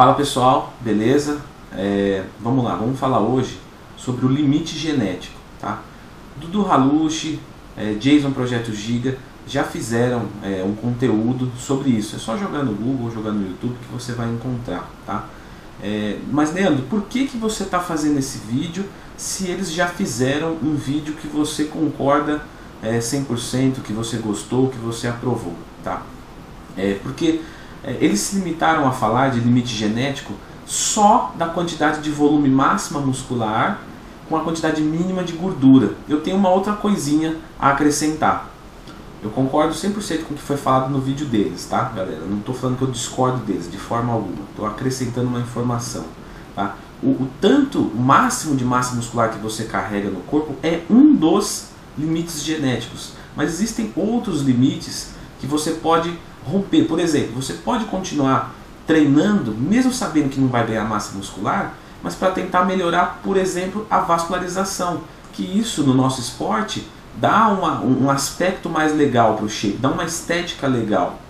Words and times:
Fala 0.00 0.14
pessoal, 0.14 0.72
beleza? 0.80 1.42
É, 1.74 2.24
vamos 2.40 2.64
lá, 2.64 2.74
vamos 2.74 2.98
falar 2.98 3.20
hoje 3.20 3.60
sobre 3.98 4.24
o 4.24 4.30
limite 4.30 4.74
genético. 4.74 5.36
Tá? 5.60 5.82
Dudu 6.40 6.66
Halushi, 6.66 7.38
é, 7.76 7.92
Jason 8.00 8.30
Projeto 8.30 8.72
Giga 8.72 9.18
já 9.46 9.62
fizeram 9.62 10.22
é, 10.42 10.64
um 10.64 10.74
conteúdo 10.74 11.52
sobre 11.58 11.90
isso. 11.90 12.16
É 12.16 12.18
só 12.18 12.34
jogar 12.38 12.62
no 12.62 12.72
Google, 12.72 13.10
jogar 13.10 13.32
no 13.32 13.46
YouTube 13.46 13.76
que 13.76 13.92
você 13.92 14.12
vai 14.12 14.30
encontrar. 14.30 14.90
Tá? 15.04 15.26
É, 15.82 16.16
mas 16.32 16.54
Leandro, 16.54 16.84
por 16.84 17.02
que, 17.02 17.26
que 17.26 17.36
você 17.36 17.64
está 17.64 17.78
fazendo 17.78 18.18
esse 18.18 18.38
vídeo 18.38 18.86
se 19.18 19.48
eles 19.48 19.70
já 19.70 19.86
fizeram 19.86 20.56
um 20.62 20.76
vídeo 20.76 21.12
que 21.12 21.26
você 21.26 21.64
concorda 21.64 22.40
é, 22.82 23.00
100%, 23.00 23.82
que 23.82 23.92
você 23.92 24.16
gostou, 24.16 24.70
que 24.70 24.78
você 24.78 25.08
aprovou? 25.08 25.56
Tá? 25.84 26.00
É, 26.74 26.94
porque 27.02 27.42
eles 27.84 28.20
se 28.20 28.36
limitaram 28.36 28.86
a 28.86 28.92
falar 28.92 29.30
de 29.30 29.40
limite 29.40 29.74
genético 29.74 30.34
só 30.66 31.32
da 31.36 31.46
quantidade 31.46 32.00
de 32.00 32.10
volume 32.10 32.48
máxima 32.48 33.00
muscular 33.00 33.80
com 34.28 34.36
a 34.36 34.44
quantidade 34.44 34.80
mínima 34.80 35.24
de 35.24 35.32
gordura. 35.32 35.94
Eu 36.08 36.20
tenho 36.20 36.36
uma 36.36 36.50
outra 36.50 36.74
coisinha 36.74 37.36
a 37.58 37.70
acrescentar. 37.70 38.48
Eu 39.22 39.30
concordo 39.30 39.74
100% 39.74 40.24
com 40.24 40.34
o 40.34 40.36
que 40.36 40.42
foi 40.42 40.56
falado 40.56 40.90
no 40.90 41.00
vídeo 41.00 41.26
deles, 41.26 41.66
tá, 41.66 41.82
galera? 41.94 42.24
Não 42.24 42.38
estou 42.38 42.54
falando 42.54 42.78
que 42.78 42.84
eu 42.84 42.90
discordo 42.90 43.38
deles 43.38 43.70
de 43.70 43.76
forma 43.76 44.12
alguma. 44.12 44.44
Estou 44.50 44.64
acrescentando 44.64 45.28
uma 45.28 45.40
informação, 45.40 46.04
tá? 46.54 46.76
O, 47.02 47.08
o 47.08 47.28
tanto 47.40 47.80
máximo 47.94 48.56
de 48.56 48.64
massa 48.64 48.94
muscular 48.94 49.30
que 49.30 49.38
você 49.38 49.64
carrega 49.64 50.08
no 50.08 50.20
corpo 50.20 50.54
é 50.62 50.82
um 50.88 51.14
dos 51.14 51.66
limites 51.98 52.42
genéticos. 52.42 53.12
Mas 53.36 53.50
existem 53.50 53.92
outros 53.96 54.42
limites 54.42 55.10
que 55.38 55.46
você 55.46 55.72
pode 55.72 56.16
romper. 56.44 56.84
Por 56.84 56.98
exemplo, 56.98 57.40
você 57.40 57.54
pode 57.54 57.84
continuar 57.86 58.54
treinando, 58.86 59.54
mesmo 59.54 59.92
sabendo 59.92 60.30
que 60.30 60.40
não 60.40 60.48
vai 60.48 60.66
ganhar 60.66 60.84
massa 60.84 61.16
muscular, 61.16 61.74
mas 62.02 62.14
para 62.14 62.30
tentar 62.30 62.64
melhorar, 62.64 63.20
por 63.22 63.36
exemplo, 63.36 63.86
a 63.90 64.00
vascularização. 64.00 65.02
Que 65.32 65.42
isso 65.42 65.84
no 65.84 65.94
nosso 65.94 66.20
esporte 66.20 66.86
dá 67.16 67.48
uma, 67.48 67.80
um 67.82 68.10
aspecto 68.10 68.68
mais 68.68 68.94
legal 68.94 69.36
para 69.36 69.44
o 69.44 69.48
shape, 69.48 69.76
dá 69.76 69.88
uma 69.88 70.04
estética 70.04 70.66
legal. 70.66 71.20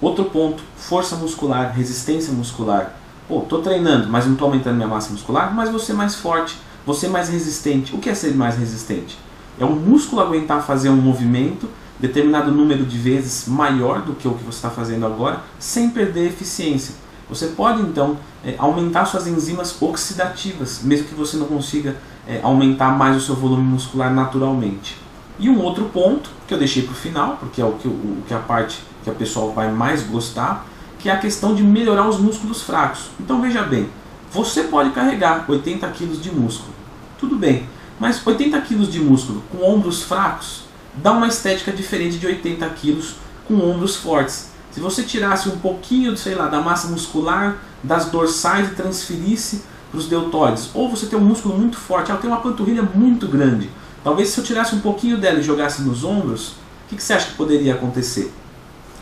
Outro 0.00 0.24
ponto, 0.26 0.62
força 0.76 1.16
muscular, 1.16 1.72
resistência 1.72 2.32
muscular. 2.32 2.94
Pô, 3.28 3.40
tô 3.40 3.58
treinando, 3.58 4.08
mas 4.08 4.26
não 4.26 4.32
estou 4.32 4.46
aumentando 4.46 4.76
minha 4.76 4.88
massa 4.88 5.12
muscular, 5.12 5.54
mas 5.54 5.70
você 5.70 5.92
mais 5.92 6.16
forte, 6.16 6.56
você 6.84 7.08
mais 7.08 7.28
resistente. 7.28 7.94
O 7.94 7.98
que 7.98 8.10
é 8.10 8.14
ser 8.14 8.34
mais 8.34 8.56
resistente? 8.56 9.18
É 9.58 9.64
o 9.64 9.70
músculo 9.70 10.20
aguentar 10.20 10.62
fazer 10.62 10.88
um 10.88 10.96
movimento 10.96 11.68
determinado 12.02 12.50
número 12.50 12.84
de 12.84 12.98
vezes 12.98 13.46
maior 13.46 14.02
do 14.02 14.14
que 14.14 14.26
o 14.26 14.34
que 14.34 14.42
você 14.42 14.56
está 14.56 14.70
fazendo 14.70 15.06
agora, 15.06 15.40
sem 15.56 15.88
perder 15.88 16.26
eficiência. 16.26 16.96
Você 17.28 17.46
pode 17.46 17.80
então 17.80 18.18
é, 18.44 18.56
aumentar 18.58 19.06
suas 19.06 19.28
enzimas 19.28 19.80
oxidativas, 19.80 20.80
mesmo 20.82 21.06
que 21.06 21.14
você 21.14 21.36
não 21.36 21.46
consiga 21.46 21.96
é, 22.26 22.40
aumentar 22.42 22.98
mais 22.98 23.16
o 23.16 23.20
seu 23.20 23.36
volume 23.36 23.62
muscular 23.62 24.12
naturalmente. 24.12 24.98
E 25.38 25.48
um 25.48 25.60
outro 25.62 25.84
ponto 25.86 26.28
que 26.48 26.52
eu 26.52 26.58
deixei 26.58 26.82
para 26.82 26.92
o 26.92 26.96
final, 26.96 27.36
porque 27.38 27.62
é 27.62 27.64
o 27.64 27.74
que, 27.74 27.86
o 27.86 28.18
que 28.26 28.34
a 28.34 28.38
parte 28.40 28.82
que 29.04 29.08
a 29.08 29.14
pessoa 29.14 29.52
vai 29.52 29.70
mais 29.70 30.02
gostar, 30.02 30.66
que 30.98 31.08
é 31.08 31.12
a 31.12 31.18
questão 31.18 31.54
de 31.54 31.62
melhorar 31.62 32.08
os 32.08 32.18
músculos 32.18 32.62
fracos. 32.62 33.10
Então 33.20 33.40
veja 33.40 33.62
bem, 33.62 33.88
você 34.32 34.64
pode 34.64 34.90
carregar 34.90 35.44
80 35.48 35.86
kg 35.86 36.16
de 36.16 36.32
músculo, 36.32 36.74
tudo 37.18 37.36
bem, 37.36 37.68
mas 38.00 38.24
80 38.26 38.60
kg 38.60 38.86
de 38.86 38.98
músculo 38.98 39.42
com 39.52 39.62
ombros 39.62 40.02
fracos 40.02 40.71
dá 40.94 41.12
uma 41.12 41.28
estética 41.28 41.72
diferente 41.72 42.18
de 42.18 42.26
80 42.26 42.68
kg 42.70 43.02
com 43.46 43.54
ombros 43.54 43.96
fortes. 43.96 44.50
Se 44.70 44.80
você 44.80 45.02
tirasse 45.02 45.48
um 45.48 45.58
pouquinho, 45.58 46.16
sei 46.16 46.34
lá, 46.34 46.48
da 46.48 46.60
massa 46.60 46.88
muscular 46.88 47.58
das 47.82 48.06
dorsais 48.06 48.68
e 48.68 48.74
transferisse 48.74 49.64
para 49.90 49.98
os 49.98 50.06
deltoides, 50.06 50.70
ou 50.72 50.88
você 50.88 51.06
tem 51.06 51.18
um 51.18 51.24
músculo 51.24 51.58
muito 51.58 51.76
forte, 51.76 52.10
ela 52.10 52.20
tem 52.20 52.30
uma 52.30 52.40
panturrilha 52.40 52.82
muito 52.82 53.28
grande. 53.28 53.70
Talvez 54.02 54.30
se 54.30 54.38
eu 54.38 54.44
tirasse 54.44 54.74
um 54.74 54.80
pouquinho 54.80 55.18
dela 55.18 55.38
e 55.38 55.42
jogasse 55.42 55.82
nos 55.82 56.04
ombros, 56.04 56.48
o 56.48 56.54
que, 56.88 56.96
que 56.96 57.02
você 57.02 57.12
acha 57.12 57.26
que 57.26 57.36
poderia 57.36 57.74
acontecer? 57.74 58.32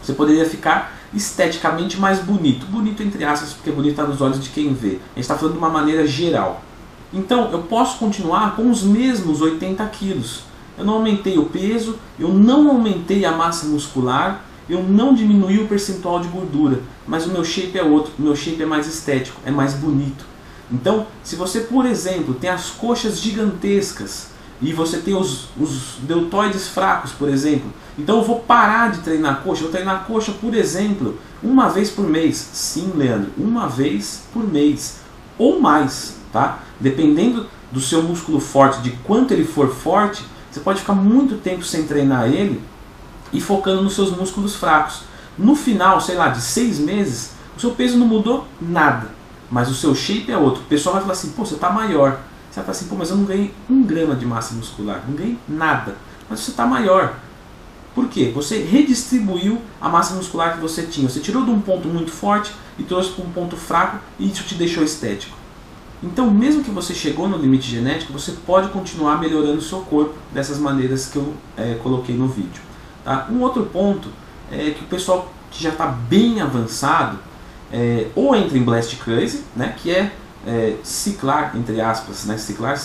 Você 0.02 0.12
poderia 0.12 0.44
ficar 0.44 0.94
esteticamente 1.14 1.98
mais 1.98 2.18
bonito. 2.20 2.66
Bonito 2.66 3.02
entre 3.02 3.24
aspas, 3.24 3.52
porque 3.52 3.70
bonito 3.70 3.92
está 3.92 4.04
nos 4.04 4.20
olhos 4.20 4.42
de 4.42 4.48
quem 4.50 4.72
vê. 4.72 4.88
A 4.88 5.16
gente 5.16 5.20
está 5.20 5.36
falando 5.36 5.52
de 5.52 5.58
uma 5.58 5.70
maneira 5.70 6.06
geral. 6.06 6.62
Então, 7.12 7.50
eu 7.50 7.62
posso 7.62 7.98
continuar 7.98 8.54
com 8.54 8.70
os 8.70 8.82
mesmos 8.82 9.40
80 9.40 9.84
quilos. 9.86 10.49
Eu 10.80 10.86
não 10.86 10.94
aumentei 10.94 11.36
o 11.36 11.44
peso, 11.44 11.98
eu 12.18 12.28
não 12.28 12.70
aumentei 12.70 13.26
a 13.26 13.32
massa 13.32 13.66
muscular, 13.66 14.42
eu 14.66 14.82
não 14.82 15.14
diminui 15.14 15.58
o 15.58 15.68
percentual 15.68 16.20
de 16.20 16.28
gordura, 16.28 16.80
mas 17.06 17.26
o 17.26 17.28
meu 17.30 17.44
shape 17.44 17.78
é 17.78 17.82
outro, 17.82 18.12
o 18.18 18.22
meu 18.22 18.34
shape 18.34 18.62
é 18.62 18.66
mais 18.66 18.86
estético, 18.86 19.38
é 19.44 19.50
mais 19.50 19.74
bonito. 19.74 20.24
Então, 20.72 21.06
se 21.22 21.36
você, 21.36 21.60
por 21.60 21.84
exemplo, 21.84 22.32
tem 22.32 22.48
as 22.48 22.70
coxas 22.70 23.20
gigantescas 23.20 24.28
e 24.62 24.72
você 24.72 24.96
tem 24.96 25.14
os, 25.14 25.48
os 25.60 25.98
deltoides 26.00 26.68
fracos, 26.68 27.12
por 27.12 27.28
exemplo, 27.28 27.70
então 27.98 28.16
eu 28.16 28.24
vou 28.24 28.40
parar 28.40 28.90
de 28.90 29.00
treinar 29.00 29.42
coxa, 29.42 29.60
eu 29.60 29.64
vou 29.64 29.72
treinar 29.72 30.06
coxa, 30.06 30.32
por 30.32 30.54
exemplo, 30.54 31.18
uma 31.42 31.68
vez 31.68 31.90
por 31.90 32.08
mês. 32.08 32.36
Sim, 32.54 32.92
Leandro, 32.94 33.30
uma 33.36 33.68
vez 33.68 34.22
por 34.32 34.50
mês 34.50 35.00
ou 35.36 35.60
mais, 35.60 36.16
tá? 36.32 36.60
Dependendo 36.80 37.46
do 37.70 37.80
seu 37.82 38.02
músculo 38.02 38.40
forte, 38.40 38.80
de 38.80 38.92
quanto 39.04 39.34
ele 39.34 39.44
for 39.44 39.68
forte, 39.68 40.24
você 40.50 40.60
pode 40.60 40.80
ficar 40.80 40.94
muito 40.94 41.36
tempo 41.36 41.64
sem 41.64 41.84
treinar 41.84 42.26
ele 42.26 42.60
e 43.32 43.40
focando 43.40 43.82
nos 43.82 43.94
seus 43.94 44.10
músculos 44.10 44.56
fracos. 44.56 45.02
No 45.38 45.54
final, 45.54 46.00
sei 46.00 46.16
lá, 46.16 46.28
de 46.28 46.40
seis 46.40 46.78
meses, 46.78 47.32
o 47.56 47.60
seu 47.60 47.70
peso 47.70 47.96
não 47.96 48.06
mudou 48.06 48.46
nada, 48.60 49.08
mas 49.50 49.70
o 49.70 49.74
seu 49.74 49.94
shape 49.94 50.30
é 50.30 50.36
outro. 50.36 50.62
O 50.62 50.66
pessoal 50.66 50.94
vai 50.94 51.02
falar 51.02 51.12
assim, 51.12 51.30
pô, 51.30 51.44
você 51.44 51.54
está 51.54 51.70
maior. 51.70 52.18
Você 52.50 52.56
vai 52.56 52.64
falar 52.64 52.76
assim, 52.76 52.88
pô, 52.88 52.96
mas 52.96 53.10
eu 53.10 53.16
não 53.16 53.24
ganhei 53.24 53.54
um 53.68 53.82
grama 53.84 54.16
de 54.16 54.26
massa 54.26 54.54
muscular, 54.54 55.04
não 55.06 55.14
ganhei 55.14 55.38
nada, 55.48 55.96
mas 56.28 56.40
você 56.40 56.50
está 56.50 56.66
maior. 56.66 57.14
Por 57.94 58.08
quê? 58.08 58.32
Você 58.34 58.58
redistribuiu 58.58 59.60
a 59.80 59.88
massa 59.88 60.14
muscular 60.14 60.54
que 60.54 60.60
você 60.60 60.82
tinha. 60.82 61.08
Você 61.08 61.20
tirou 61.20 61.44
de 61.44 61.50
um 61.50 61.60
ponto 61.60 61.88
muito 61.88 62.10
forte 62.10 62.52
e 62.78 62.82
trouxe 62.82 63.10
para 63.10 63.24
um 63.24 63.30
ponto 63.30 63.56
fraco 63.56 63.98
e 64.18 64.28
isso 64.30 64.44
te 64.44 64.54
deixou 64.54 64.82
estético. 64.82 65.36
Então, 66.02 66.30
mesmo 66.30 66.64
que 66.64 66.70
você 66.70 66.94
chegou 66.94 67.28
no 67.28 67.36
limite 67.36 67.70
genético, 67.70 68.12
você 68.12 68.32
pode 68.46 68.70
continuar 68.70 69.20
melhorando 69.20 69.58
o 69.58 69.62
seu 69.62 69.80
corpo 69.80 70.14
dessas 70.32 70.58
maneiras 70.58 71.06
que 71.06 71.16
eu 71.16 71.34
é, 71.56 71.74
coloquei 71.82 72.16
no 72.16 72.26
vídeo. 72.26 72.62
Tá? 73.04 73.28
Um 73.30 73.40
outro 73.42 73.66
ponto 73.66 74.08
é 74.50 74.70
que 74.70 74.82
o 74.82 74.86
pessoal 74.86 75.30
que 75.50 75.62
já 75.62 75.70
está 75.70 75.86
bem 75.86 76.40
avançado, 76.40 77.18
é, 77.72 78.06
ou 78.14 78.34
entra 78.34 78.56
em 78.56 78.62
Blast 78.62 78.96
Crazy, 78.96 79.44
né, 79.54 79.74
que 79.76 79.90
é, 79.90 80.10
é 80.46 80.76
ciclar, 80.82 81.54
entre 81.54 81.80
aspas, 81.80 82.24
né, 82.24 82.38
ciclar 82.38 82.80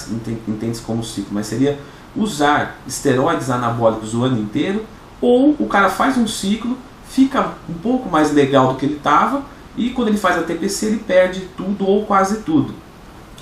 entende-se 0.48 0.82
como 0.82 1.04
ciclo, 1.04 1.32
mas 1.32 1.48
seria 1.48 1.80
usar 2.16 2.78
esteroides 2.86 3.50
anabólicos 3.50 4.14
o 4.14 4.24
ano 4.24 4.40
inteiro, 4.40 4.86
ou 5.22 5.56
o 5.58 5.68
cara 5.68 5.90
faz 5.90 6.18
um 6.18 6.28
ciclo, 6.28 6.78
fica 7.08 7.54
um 7.70 7.74
pouco 7.74 8.10
mais 8.10 8.34
legal 8.34 8.74
do 8.74 8.80
que 8.80 8.86
ele 8.86 8.98
estava, 8.98 9.44
e 9.78 9.90
quando 9.90 10.10
ele 10.10 10.18
faz 10.18 10.38
a 10.38 10.44
TPC 10.44 10.88
ele 10.88 10.98
perde 10.98 11.42
tudo 11.56 11.88
ou 11.88 12.06
quase 12.06 12.42
tudo. 12.42 12.74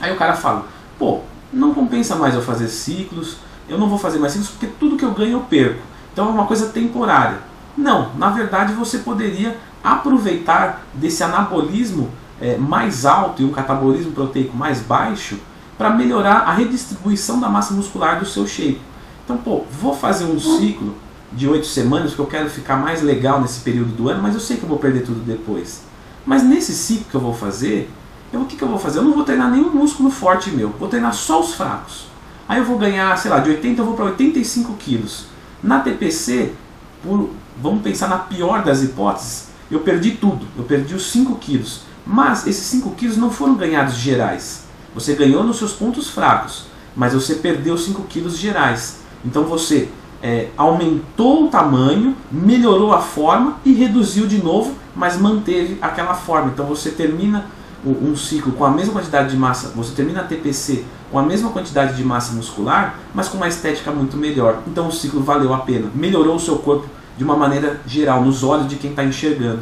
Aí 0.03 0.11
o 0.11 0.17
cara 0.17 0.35
fala, 0.35 0.67
pô, 0.99 1.21
não 1.53 1.73
compensa 1.73 2.17
mais 2.17 2.35
eu 2.35 2.41
fazer 2.41 2.67
ciclos, 2.67 3.37
eu 3.69 3.77
não 3.77 3.87
vou 3.87 3.97
fazer 3.97 4.19
mais 4.19 4.33
ciclos 4.33 4.49
porque 4.49 4.67
tudo 4.67 4.97
que 4.97 5.05
eu 5.05 5.13
ganho 5.13 5.37
eu 5.37 5.39
perco. 5.39 5.79
Então 6.11 6.27
é 6.27 6.29
uma 6.29 6.45
coisa 6.45 6.67
temporária. 6.67 7.37
Não, 7.77 8.13
na 8.17 8.29
verdade 8.29 8.73
você 8.73 8.97
poderia 8.97 9.57
aproveitar 9.81 10.83
desse 10.93 11.23
anabolismo 11.23 12.09
é, 12.41 12.57
mais 12.57 13.05
alto 13.05 13.41
e 13.41 13.45
um 13.45 13.53
catabolismo 13.53 14.11
proteico 14.11 14.55
mais 14.57 14.81
baixo 14.81 15.37
para 15.77 15.89
melhorar 15.89 16.39
a 16.39 16.51
redistribuição 16.51 17.39
da 17.39 17.47
massa 17.47 17.73
muscular 17.73 18.19
do 18.19 18.25
seu 18.25 18.45
shape. 18.45 18.81
Então, 19.23 19.37
pô, 19.37 19.63
vou 19.71 19.95
fazer 19.95 20.25
um 20.25 20.37
ciclo 20.37 20.95
de 21.31 21.47
oito 21.47 21.65
semanas 21.65 22.09
porque 22.09 22.21
eu 22.21 22.39
quero 22.39 22.49
ficar 22.49 22.75
mais 22.75 23.01
legal 23.01 23.39
nesse 23.39 23.61
período 23.61 23.95
do 23.95 24.09
ano, 24.09 24.21
mas 24.21 24.33
eu 24.33 24.41
sei 24.41 24.57
que 24.57 24.63
eu 24.63 24.69
vou 24.69 24.77
perder 24.77 25.05
tudo 25.05 25.21
depois. 25.25 25.81
Mas 26.25 26.43
nesse 26.43 26.73
ciclo 26.73 27.05
que 27.09 27.15
eu 27.15 27.21
vou 27.21 27.33
fazer, 27.33 27.89
eu, 28.33 28.41
o 28.41 28.45
que, 28.45 28.57
que 28.57 28.63
eu 28.63 28.67
vou 28.67 28.79
fazer? 28.79 28.99
Eu 28.99 29.03
não 29.03 29.13
vou 29.13 29.23
treinar 29.23 29.49
nenhum 29.51 29.69
músculo 29.69 30.09
forte 30.09 30.49
meu, 30.49 30.69
vou 30.79 30.89
treinar 30.89 31.13
só 31.13 31.39
os 31.39 31.53
fracos. 31.53 32.07
Aí 32.49 32.59
eu 32.59 32.65
vou 32.65 32.77
ganhar, 32.77 33.15
sei 33.17 33.29
lá, 33.31 33.39
de 33.39 33.49
80 33.51 33.81
eu 33.81 33.85
vou 33.85 33.95
para 33.95 34.05
85 34.05 34.73
quilos. 34.73 35.27
Na 35.61 35.79
TPC, 35.79 36.51
por, 37.03 37.29
vamos 37.61 37.83
pensar 37.83 38.09
na 38.09 38.17
pior 38.17 38.63
das 38.63 38.81
hipóteses, 38.83 39.49
eu 39.71 39.79
perdi 39.79 40.11
tudo, 40.11 40.45
eu 40.57 40.63
perdi 40.63 40.93
os 40.95 41.11
5 41.11 41.35
quilos. 41.35 41.81
Mas 42.05 42.45
esses 42.47 42.65
5 42.65 42.91
quilos 42.91 43.17
não 43.17 43.31
foram 43.31 43.55
ganhados 43.55 43.95
gerais. 43.95 44.63
Você 44.93 45.13
ganhou 45.13 45.43
nos 45.43 45.57
seus 45.57 45.73
pontos 45.73 46.09
fracos, 46.09 46.65
mas 46.95 47.13
você 47.13 47.35
perdeu 47.35 47.77
5 47.77 48.01
quilos 48.03 48.37
gerais. 48.37 48.99
Então 49.23 49.43
você 49.43 49.89
é, 50.21 50.49
aumentou 50.57 51.45
o 51.45 51.47
tamanho, 51.49 52.15
melhorou 52.31 52.93
a 52.93 53.01
forma 53.01 53.57
e 53.63 53.73
reduziu 53.73 54.27
de 54.27 54.41
novo, 54.43 54.75
mas 54.95 55.17
manteve 55.17 55.77
aquela 55.81 56.13
forma. 56.13 56.51
Então 56.51 56.65
você 56.65 56.91
termina 56.91 57.45
um 57.85 58.15
ciclo 58.15 58.53
com 58.53 58.65
a 58.65 58.71
mesma 58.71 58.93
quantidade 58.93 59.31
de 59.31 59.37
massa, 59.37 59.69
você 59.75 59.93
termina 59.93 60.21
a 60.21 60.23
TPC 60.23 60.85
com 61.11 61.19
a 61.19 61.23
mesma 61.23 61.51
quantidade 61.51 61.95
de 61.95 62.03
massa 62.03 62.33
muscular, 62.33 62.95
mas 63.13 63.27
com 63.27 63.37
uma 63.37 63.47
estética 63.47 63.91
muito 63.91 64.17
melhor. 64.17 64.59
Então 64.65 64.87
o 64.87 64.91
ciclo 64.91 65.21
valeu 65.21 65.53
a 65.53 65.59
pena, 65.59 65.89
melhorou 65.93 66.35
o 66.35 66.39
seu 66.39 66.57
corpo 66.57 66.87
de 67.17 67.23
uma 67.23 67.35
maneira 67.35 67.81
geral, 67.85 68.23
nos 68.23 68.43
olhos 68.43 68.67
de 68.67 68.77
quem 68.77 68.89
está 68.91 69.03
enxergando. 69.03 69.61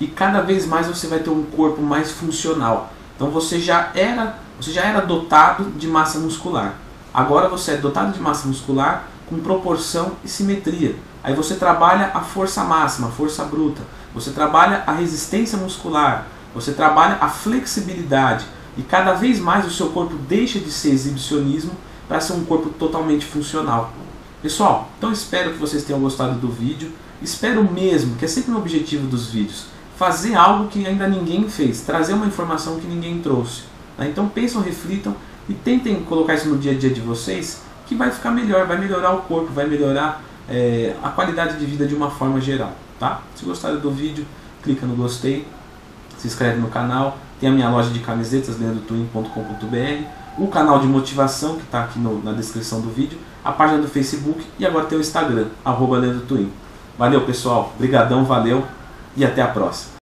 e 0.00 0.06
cada 0.06 0.40
vez 0.40 0.66
mais 0.66 0.86
você 0.86 1.06
vai 1.06 1.18
ter 1.18 1.28
um 1.28 1.42
corpo 1.42 1.82
mais 1.82 2.10
funcional. 2.10 2.90
Então 3.14 3.30
você 3.30 3.60
já 3.60 3.90
era, 3.94 4.38
você 4.58 4.72
já 4.72 4.82
era 4.82 5.00
dotado 5.00 5.64
de 5.76 5.86
massa 5.86 6.18
muscular. 6.18 6.74
Agora 7.12 7.50
você 7.50 7.72
é 7.72 7.76
dotado 7.76 8.12
de 8.12 8.20
massa 8.20 8.48
muscular 8.48 9.04
com 9.28 9.38
proporção 9.40 10.12
e 10.24 10.28
simetria. 10.28 10.96
Aí 11.22 11.34
você 11.34 11.54
trabalha 11.54 12.10
a 12.14 12.20
força 12.20 12.64
máxima, 12.64 13.08
a 13.08 13.10
força 13.10 13.44
bruta. 13.44 13.82
Você 14.14 14.30
trabalha 14.30 14.82
a 14.86 14.92
resistência 14.92 15.58
muscular. 15.58 16.26
Você 16.54 16.72
trabalha 16.72 17.18
a 17.20 17.28
flexibilidade. 17.28 18.46
E 18.76 18.82
cada 18.82 19.12
vez 19.12 19.38
mais 19.38 19.66
o 19.66 19.70
seu 19.70 19.90
corpo 19.90 20.14
deixa 20.28 20.58
de 20.58 20.70
ser 20.70 20.90
exibicionismo 20.90 21.72
para 22.08 22.20
ser 22.20 22.32
um 22.32 22.44
corpo 22.44 22.70
totalmente 22.70 23.24
funcional. 23.24 23.92
Pessoal, 24.42 24.88
então 24.96 25.12
espero 25.12 25.52
que 25.52 25.58
vocês 25.58 25.84
tenham 25.84 26.00
gostado 26.00 26.38
do 26.38 26.48
vídeo. 26.48 26.90
Espero 27.22 27.62
mesmo, 27.70 28.16
que 28.16 28.24
é 28.24 28.28
sempre 28.28 28.52
o 28.52 28.56
objetivo 28.56 29.06
dos 29.06 29.26
vídeos, 29.26 29.66
fazer 29.98 30.34
algo 30.34 30.68
que 30.68 30.86
ainda 30.86 31.06
ninguém 31.06 31.46
fez, 31.48 31.82
trazer 31.82 32.14
uma 32.14 32.24
informação 32.26 32.80
que 32.80 32.86
ninguém 32.86 33.20
trouxe. 33.20 33.64
Né? 33.98 34.08
Então 34.08 34.28
pensam, 34.28 34.62
reflitam 34.62 35.14
e 35.46 35.52
tentem 35.52 36.02
colocar 36.02 36.34
isso 36.34 36.48
no 36.48 36.56
dia 36.56 36.72
a 36.72 36.74
dia 36.74 36.88
de 36.88 37.00
vocês, 37.00 37.60
que 37.86 37.94
vai 37.94 38.10
ficar 38.10 38.30
melhor, 38.30 38.66
vai 38.66 38.78
melhorar 38.78 39.12
o 39.12 39.22
corpo, 39.22 39.52
vai 39.52 39.66
melhorar 39.66 40.22
é, 40.48 40.94
a 41.02 41.10
qualidade 41.10 41.58
de 41.58 41.66
vida 41.66 41.86
de 41.86 41.94
uma 41.94 42.10
forma 42.10 42.40
geral. 42.40 42.72
Tá? 42.98 43.20
Se 43.34 43.44
gostaram 43.44 43.78
do 43.78 43.90
vídeo, 43.90 44.26
clica 44.62 44.86
no 44.86 44.94
gostei, 44.94 45.46
se 46.20 46.26
inscreve 46.26 46.60
no 46.60 46.68
canal, 46.68 47.16
tem 47.40 47.48
a 47.48 47.52
minha 47.52 47.70
loja 47.70 47.88
de 47.90 48.00
camisetas, 48.00 48.58
leandrotwin.com.br, 48.58 50.04
o 50.38 50.46
canal 50.48 50.78
de 50.78 50.86
motivação 50.86 51.56
que 51.56 51.62
está 51.62 51.84
aqui 51.84 51.98
no, 51.98 52.22
na 52.22 52.32
descrição 52.32 52.82
do 52.82 52.90
vídeo, 52.90 53.18
a 53.42 53.50
página 53.50 53.80
do 53.80 53.88
Facebook 53.88 54.44
e 54.58 54.66
agora 54.66 54.84
tem 54.84 54.98
o 54.98 55.00
Instagram, 55.00 55.46
arroba 55.64 55.96
Leandro 55.96 56.26
Twin. 56.26 56.52
Valeu 56.98 57.22
pessoal, 57.22 57.72
brigadão, 57.78 58.24
valeu 58.24 58.66
e 59.16 59.24
até 59.24 59.40
a 59.40 59.48
próxima. 59.48 59.99